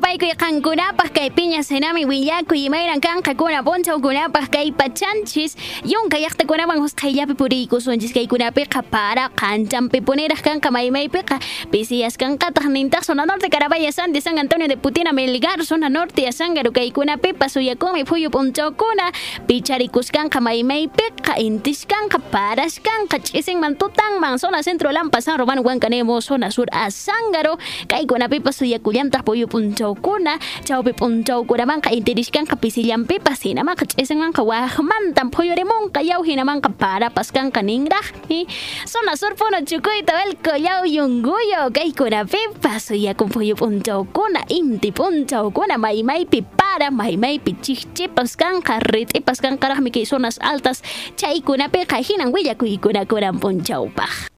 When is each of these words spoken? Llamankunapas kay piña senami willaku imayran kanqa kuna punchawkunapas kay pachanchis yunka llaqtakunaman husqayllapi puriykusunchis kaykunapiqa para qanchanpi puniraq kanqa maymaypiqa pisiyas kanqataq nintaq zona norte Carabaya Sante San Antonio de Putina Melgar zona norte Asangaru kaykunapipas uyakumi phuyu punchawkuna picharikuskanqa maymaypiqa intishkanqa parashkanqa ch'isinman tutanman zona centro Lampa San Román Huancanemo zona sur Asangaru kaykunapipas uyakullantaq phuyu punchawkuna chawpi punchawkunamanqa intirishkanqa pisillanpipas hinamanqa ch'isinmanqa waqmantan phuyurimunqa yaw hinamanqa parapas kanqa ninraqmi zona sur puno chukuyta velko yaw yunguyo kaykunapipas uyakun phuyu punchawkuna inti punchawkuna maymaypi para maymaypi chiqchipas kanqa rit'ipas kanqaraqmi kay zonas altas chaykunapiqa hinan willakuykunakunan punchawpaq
Llamankunapas 0.00 1.10
kay 1.12 1.30
piña 1.30 1.62
senami 1.62 2.04
willaku 2.04 2.54
imayran 2.54 3.00
kanqa 3.00 3.34
kuna 3.36 3.62
punchawkunapas 3.62 4.48
kay 4.50 4.72
pachanchis 4.72 5.56
yunka 5.84 6.18
llaqtakunaman 6.18 6.80
husqayllapi 6.82 7.34
puriykusunchis 7.38 8.12
kaykunapiqa 8.12 8.82
para 8.90 9.28
qanchanpi 9.30 10.00
puniraq 10.00 10.42
kanqa 10.42 10.70
maymaypiqa 10.70 11.38
pisiyas 11.70 12.16
kanqataq 12.18 12.66
nintaq 12.66 13.04
zona 13.04 13.24
norte 13.26 13.48
Carabaya 13.48 13.92
Sante 13.92 14.20
San 14.20 14.38
Antonio 14.38 14.68
de 14.68 14.76
Putina 14.76 15.12
Melgar 15.12 15.62
zona 15.62 15.88
norte 15.88 16.26
Asangaru 16.26 16.72
kaykunapipas 16.72 17.56
uyakumi 17.56 18.04
phuyu 18.04 18.30
punchawkuna 18.30 19.12
picharikuskanqa 19.46 20.40
maymaypiqa 20.40 21.38
intishkanqa 21.38 22.18
parashkanqa 22.18 23.22
ch'isinman 23.22 23.76
tutanman 23.76 24.38
zona 24.38 24.62
centro 24.62 24.90
Lampa 24.90 25.20
San 25.20 25.38
Román 25.38 25.62
Huancanemo 25.62 26.20
zona 26.20 26.50
sur 26.50 26.66
Asangaru 26.72 27.56
kaykunapipas 27.88 28.60
uyakullantaq 28.62 29.24
phuyu 29.24 29.46
punchawkuna 29.94 30.38
chawpi 30.64 30.92
punchawkunamanqa 30.92 31.90
intirishkanqa 31.90 32.56
pisillanpipas 32.56 33.42
hinamanqa 33.42 33.86
ch'isinmanqa 33.86 34.42
waqmantan 34.42 35.30
phuyurimunqa 35.34 36.02
yaw 36.02 36.22
hinamanqa 36.22 36.70
parapas 36.78 37.32
kanqa 37.32 37.62
ninraqmi 37.62 38.46
zona 38.86 39.16
sur 39.16 39.34
puno 39.34 39.58
chukuyta 39.66 40.14
velko 40.14 40.54
yaw 40.56 40.84
yunguyo 40.86 41.70
kaykunapipas 41.74 42.90
uyakun 42.90 43.28
phuyu 43.30 43.56
punchawkuna 43.56 44.46
inti 44.48 44.92
punchawkuna 44.92 45.78
maymaypi 45.78 46.42
para 46.42 46.90
maymaypi 46.90 47.56
chiqchipas 47.60 48.36
kanqa 48.36 48.78
rit'ipas 48.92 49.40
kanqaraqmi 49.42 49.90
kay 49.90 50.04
zonas 50.04 50.38
altas 50.42 50.82
chaykunapiqa 51.16 51.98
hinan 51.98 52.30
willakuykunakunan 52.32 53.38
punchawpaq 53.42 54.28